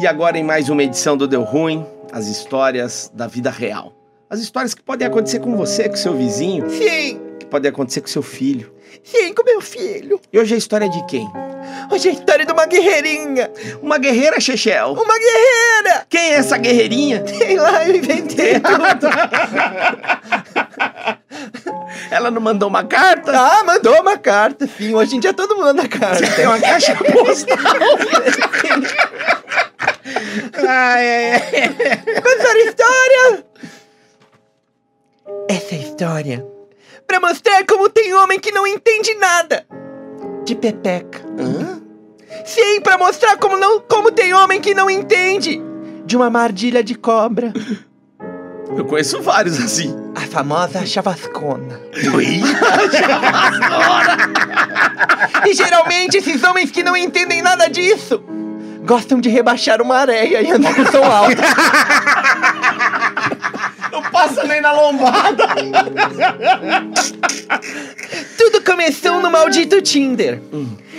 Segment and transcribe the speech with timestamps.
[0.00, 3.92] E agora em mais uma edição do Deu Ruim, as histórias da vida real.
[4.30, 8.06] As histórias que podem acontecer com você, com seu vizinho, Sim, que podem acontecer com
[8.06, 8.72] seu filho.
[9.02, 10.20] sim, com meu filho.
[10.32, 11.28] E hoje a história é de quem?
[11.90, 13.50] Hoje é a história de uma guerreirinha.
[13.82, 14.92] Uma guerreira, Chechel.
[14.92, 16.06] Uma guerreira!
[16.08, 17.24] Quem é essa guerreirinha?
[17.26, 19.08] Sei lá, eu inventei tudo.
[22.10, 23.32] Ela não mandou uma carta?
[23.32, 24.94] Ah, mandou uma carta, sim.
[24.94, 26.26] Hoje em dia todo mundo manda carta.
[26.32, 27.56] Tem uma caixa postal.
[30.68, 31.66] ah, é, é.
[32.20, 33.44] Contar a história!
[35.48, 36.46] Essa é história
[37.06, 39.66] pra mostrar como tem homem que não entende nada
[40.44, 41.20] de pepeca.
[41.38, 41.80] Hã?
[42.44, 45.60] Sim, pra mostrar como, não, como tem homem que não entende
[46.04, 47.52] de uma mardilha de cobra.
[48.76, 49.94] Eu conheço vários assim.
[50.14, 51.80] A famosa chavascona.
[52.14, 52.42] Ui.
[55.46, 58.22] E geralmente esses homens que não entendem nada disso
[58.88, 61.36] gostam de rebaixar uma areia e andar com som alto.
[63.92, 65.44] Não passa nem na lombada.
[68.38, 70.40] Tudo começou no maldito Tinder.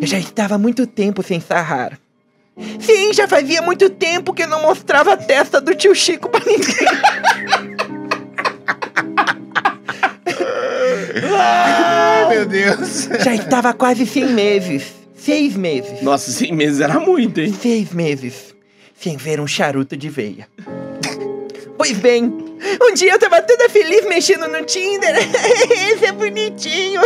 [0.00, 1.98] Eu já estava muito tempo sem sarrar.
[2.78, 6.40] Sim, já fazia muito tempo que eu não mostrava a testa do tio Chico pra
[6.44, 6.76] ninguém.
[11.34, 13.08] Ai, meu Deus.
[13.24, 15.01] Já estava quase 100 meses.
[15.24, 16.02] Seis meses.
[16.02, 17.54] Nossa, 100 meses era muito, hein?
[17.54, 18.52] Seis meses.
[18.98, 20.48] Sem ver um charuto de veia.
[21.78, 22.24] Pois bem,
[22.82, 25.14] um dia eu tava toda feliz mexendo no Tinder.
[25.70, 27.02] Esse é bonitinho.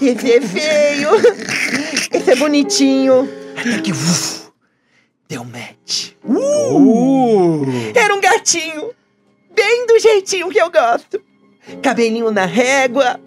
[0.00, 1.10] Esse é feio.
[2.10, 3.28] Esse é bonitinho.
[3.54, 4.50] Até que uf,
[5.28, 6.12] deu match.
[6.24, 7.66] Uh.
[7.94, 8.92] Era um gatinho.
[9.54, 11.20] Bem do jeitinho que eu gosto.
[11.82, 13.20] Cabelinho na régua.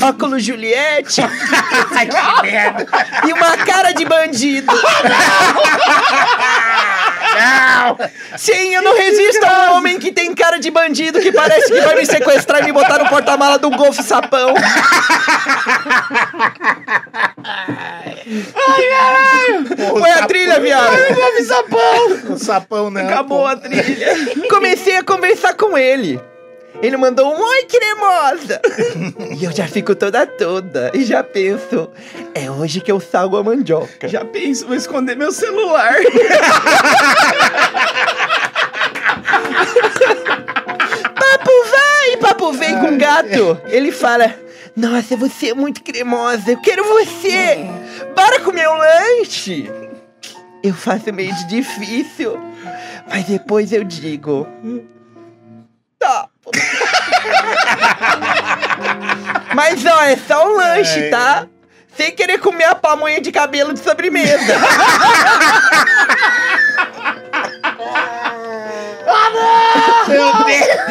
[0.00, 1.20] Óculos Juliette.
[1.90, 2.86] Ai, que merda.
[3.26, 4.72] e uma cara de bandido.
[7.34, 7.98] Não.
[8.36, 11.80] Sim, eu não resisto a um homem que tem cara de bandido que parece que
[11.80, 14.54] vai me sequestrar e me botar no porta-mala do Golf Sapão.
[19.90, 20.96] Põe a trilha, viado.
[21.14, 22.34] Golfe sapão.
[22.34, 23.06] O sapão não.
[23.06, 24.14] Acabou a trilha.
[24.48, 26.20] Comecei a conversar com ele.
[26.82, 28.60] Ele mandou um oi cremosa.
[29.38, 31.88] e eu já fico toda toda e já penso,
[32.34, 34.08] é hoje que eu salgo a mandioca.
[34.08, 35.94] Já penso, vou esconder meu celular.
[41.14, 43.60] Papo vai, papo vem com gato.
[43.66, 44.34] Ele fala:
[44.76, 47.58] Nossa, você é muito cremosa, eu quero você.
[48.14, 49.70] Bora comer um lanche.
[50.62, 52.38] Eu faço meio de difícil,
[53.08, 54.46] mas depois eu digo:
[59.54, 61.10] mas ó, é só um lanche, Ai.
[61.10, 61.46] tá?
[61.96, 64.58] Sem querer comer a pamonha de cabelo de sobremesa.
[70.08, 70.82] Meu Deus!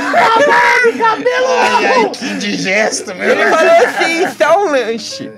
[0.51, 3.29] Ai, ai, que indigesto, meu.
[3.29, 5.31] Ele falou assim, só um lanche.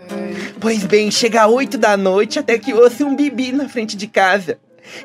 [0.59, 4.07] Pois bem, chega às 8 da noite até que ouço um bibi na frente de
[4.07, 4.57] casa.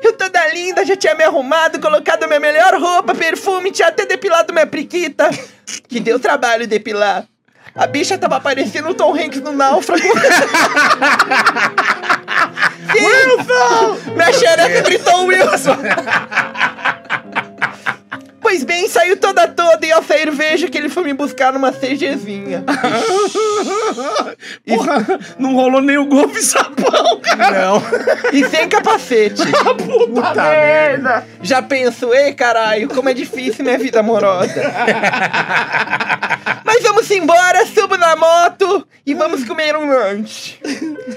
[0.03, 4.53] Eu toda linda, já tinha me arrumado, colocado minha melhor roupa, perfume, tinha até depilado
[4.53, 5.29] minha priquita.
[5.87, 7.25] Que deu trabalho depilar.
[7.79, 10.03] A bicha tava parecendo o Tom Hanks no náufrago.
[12.93, 13.97] Wilson!
[14.15, 15.77] Minha xereca gritou Wilson!
[18.49, 21.71] Pois bem, saiu toda toda e ao sair vejo que ele foi me buscar numa
[21.71, 22.63] CGzinha.
[24.65, 25.05] Porra,
[25.37, 27.67] não rolou nem o golfe sapão, cara.
[27.67, 27.83] Não.
[28.33, 29.43] E sem capacete.
[29.85, 31.27] Puta, merda.
[31.43, 34.51] Já penso, ei caralho, como é difícil minha vida amorosa.
[36.65, 40.57] Mas vamos embora, subo na moto e vamos comer um lanche.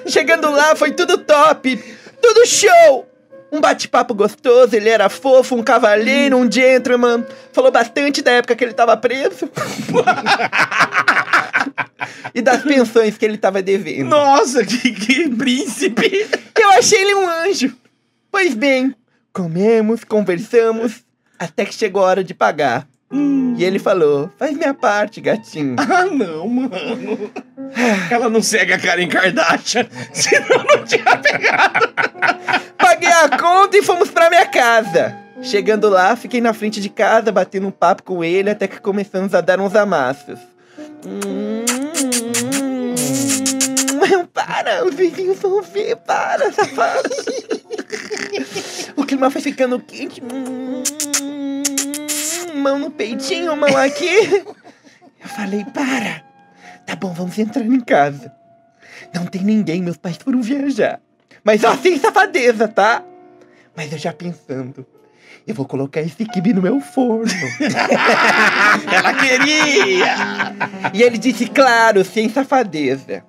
[0.06, 1.82] Chegando lá, foi tudo top,
[2.20, 3.09] tudo show.
[3.53, 7.23] Um bate-papo gostoso, ele era fofo, um cavalheiro, um gentleman.
[7.53, 9.47] Falou bastante da época que ele tava preso.
[12.35, 14.09] e das pensões que ele tava devendo.
[14.09, 16.27] Nossa, que, que príncipe.
[16.59, 17.77] Eu achei ele um anjo.
[18.31, 18.95] Pois bem,
[19.35, 21.05] comemos, conversamos,
[21.38, 22.88] até que chegou a hora de pagar.
[23.59, 25.76] E ele falou: faz minha parte, gatinho.
[25.79, 27.31] Ah, não, mano.
[28.11, 31.93] Ela não segue a Karen Kardashian, senão não tinha pegado.
[32.77, 35.17] Paguei a conta e fomos pra minha casa.
[35.43, 39.35] Chegando lá, fiquei na frente de casa, batendo um papo com ele, até que começamos
[39.35, 40.39] a dar uns amassos.
[41.05, 41.65] Hum,
[44.33, 47.11] para, os vizinhos vão ver, para, safado.
[48.97, 50.23] o clima foi ficando quente.
[50.23, 50.83] Hum,
[52.55, 54.45] mão no peitinho, mão aqui.
[55.21, 56.31] Eu falei, para.
[56.87, 58.32] Tá bom, vamos entrar em casa.
[59.14, 61.00] Não tem ninguém, meus pais foram viajar.
[61.44, 63.02] Mas ó, sem safadeza, tá?
[63.76, 64.87] Mas eu já pensando,
[65.46, 67.25] eu vou colocar esse kibe no meu forno.
[68.93, 70.14] Ela queria!
[70.93, 73.25] e ele disse, claro, sem safadeza.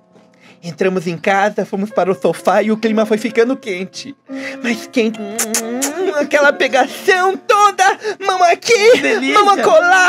[0.62, 4.16] Entramos em casa, fomos para o sofá e o clima foi ficando quente.
[4.62, 7.63] Mas quente, hum, aquela pegação toda,
[8.24, 9.42] mão aqui, delícia.
[9.42, 10.08] mão acolá,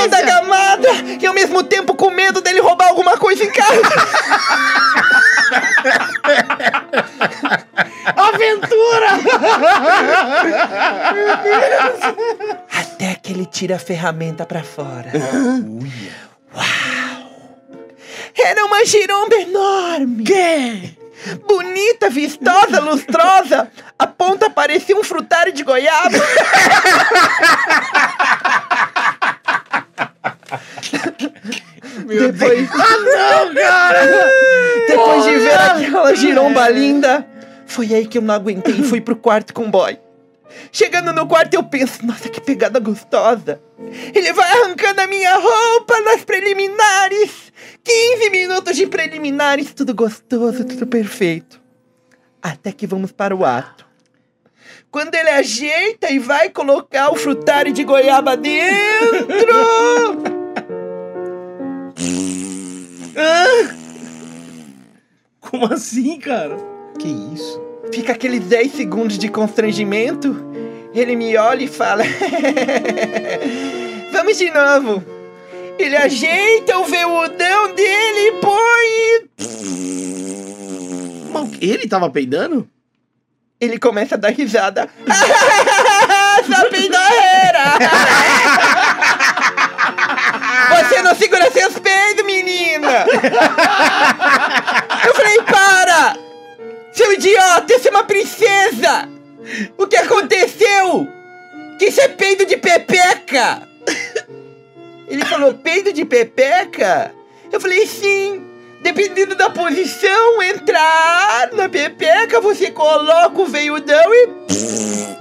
[0.00, 0.88] toda gamada,
[1.20, 3.82] e ao mesmo tempo com medo dele roubar alguma coisa em casa.
[8.16, 9.08] Aventura!
[12.70, 15.10] Até que ele tira a ferramenta pra fora.
[16.54, 17.32] Uau!
[18.38, 20.24] Era uma giromba enorme!
[20.24, 20.96] Que?
[21.46, 23.70] Bonita, vistosa, lustrosa!
[23.98, 26.18] A ponta parecia um frutário de goiaba!
[32.06, 34.30] Depois, Não, cara!
[34.88, 37.26] depois de ver aquela giromba linda,
[37.66, 39.98] foi aí que eu não aguentei e fui pro quarto com o boy.
[40.70, 43.60] Chegando no quarto, eu penso, nossa, que pegada gostosa.
[44.14, 47.41] Ele vai arrancando a minha roupa nas preliminares.
[47.92, 51.60] 15 minutos de preliminares, tudo gostoso, tudo perfeito.
[52.40, 53.86] Até que vamos para o ato.
[54.90, 59.36] Quando ele ajeita e vai colocar o frutário de goiaba dentro.
[65.40, 66.56] Como assim, cara?
[66.98, 67.60] Que isso?
[67.92, 70.34] Fica aqueles 10 segundos de constrangimento.
[70.94, 72.04] Ele me olha e fala:
[74.12, 75.11] Vamos de novo.
[75.78, 78.62] Ele ajeita o veludão dele e põe.
[81.60, 82.68] Ele tava peidando?
[83.60, 84.88] Ele começa a dar risada.
[86.44, 87.78] Sua peidorreira!
[90.70, 93.06] Você não segura seus peidos, menina!
[95.06, 96.16] Eu falei, para!
[96.92, 99.08] Seu idiota, essa é uma princesa!
[99.78, 101.06] O que aconteceu?
[101.78, 103.71] Que isso é peido de pepeca!
[105.08, 107.14] Ele falou, peido de pepeca?
[107.50, 108.44] Eu falei, sim.
[108.82, 114.28] Dependendo da posição, entrar na pepeca, você coloca o veiudão e...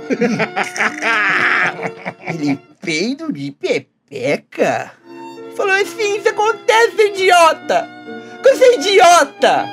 [2.34, 4.92] Ele, peido de pepeca?
[5.56, 7.88] Falou assim, isso acontece, idiota!
[8.44, 9.66] Você é idiota!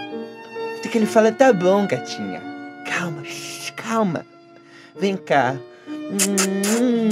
[0.78, 2.42] Até que ele fala, tá bom, gatinha.
[2.84, 4.26] Calma, shh, calma.
[4.94, 5.56] Vem cá.
[6.10, 7.08] Hum.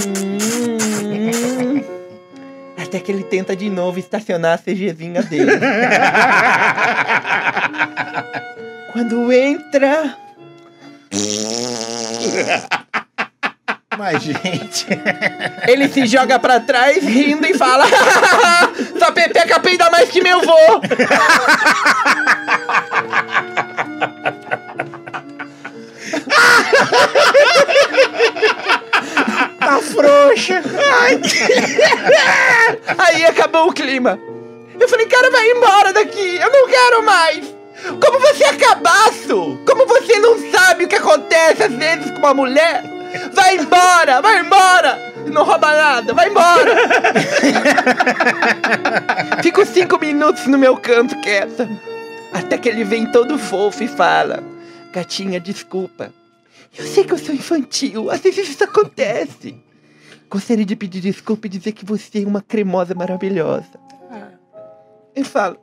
[2.77, 5.53] Até que ele tenta de novo estacionar a CGzinha dele.
[8.93, 10.17] Quando entra,
[13.99, 14.87] Mas, gente.
[15.67, 17.87] ele se joga pra trás rindo e fala:
[18.99, 20.81] Sua pepeca peida mais que meu vô!
[32.99, 34.21] Aí acabou o clima.
[34.79, 37.57] Eu falei, cara, vai embora daqui, eu não quero mais.
[38.01, 39.59] Como você é cabaço?
[39.67, 42.83] Como você não sabe o que acontece às vezes com uma mulher?
[43.33, 45.15] Vai embora, vai embora.
[45.27, 46.77] Não rouba nada, vai embora.
[49.43, 51.69] Fico cinco minutos no meu canto quieta.
[52.33, 54.43] Até que ele vem todo fofo e fala:
[54.93, 56.13] Gatinha, desculpa.
[56.79, 59.57] Eu sei que eu sou infantil, às vezes isso acontece.
[60.29, 63.87] Gostaria de pedir desculpa e dizer que você é uma cremosa maravilhosa.
[65.15, 65.57] Eu falo,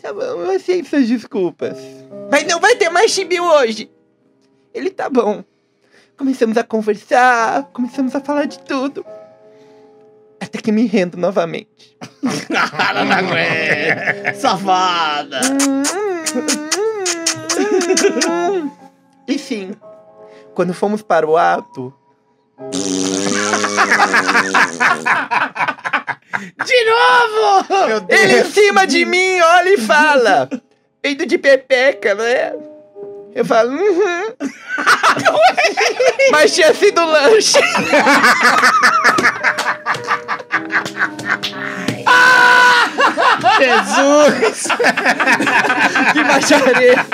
[0.00, 1.76] tá bom, eu aceito suas desculpas.
[2.30, 3.90] Mas não vai ter mais chibi hoje.
[4.72, 5.44] Ele tá bom.
[6.16, 9.04] Começamos a conversar, começamos a falar de tudo.
[10.40, 11.96] Até que me rendo novamente.
[12.48, 14.36] Cara, não aguento.
[14.36, 15.40] Safada!
[19.28, 19.72] Enfim,
[20.54, 21.92] quando fomos para o ato,
[26.64, 28.06] De novo!
[28.08, 30.48] Ele em cima de mim olha e fala:
[31.00, 32.52] Peido de pepeca, né?
[33.36, 34.34] Eu falo, uhum.
[36.32, 37.60] Mas tinha sido lanche.
[43.58, 44.68] Jesus!
[46.12, 47.06] Que baixaria.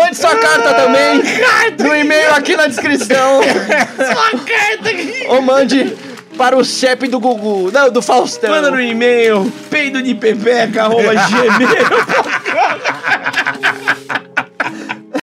[0.00, 1.20] Mande sua carta também.
[1.78, 3.40] No e-mail aqui na descrição.
[3.96, 5.24] Sua carta aqui!
[5.28, 5.96] Ou mande
[6.36, 7.70] para o chefe do Gugu.
[7.72, 8.50] Não, do Faustão.
[8.50, 11.68] Manda no e-mail peido de pepeca, arroba gmail.